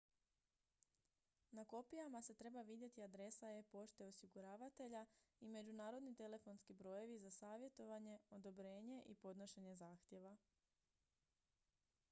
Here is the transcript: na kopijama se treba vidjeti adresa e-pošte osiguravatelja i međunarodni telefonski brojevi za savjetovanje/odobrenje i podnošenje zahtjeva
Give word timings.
na 1.51 1.65
kopijama 1.65 2.21
se 2.21 2.33
treba 2.35 2.61
vidjeti 2.61 3.03
adresa 3.05 3.51
e-pošte 3.57 4.05
osiguravatelja 4.05 5.05
i 5.39 5.49
međunarodni 5.49 6.15
telefonski 6.15 6.73
brojevi 6.73 7.19
za 7.19 7.31
savjetovanje/odobrenje 7.31 9.03
i 9.05 9.15
podnošenje 9.15 9.75
zahtjeva 9.75 10.35